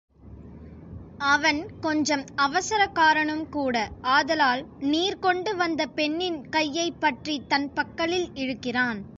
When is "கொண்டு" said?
5.19-5.55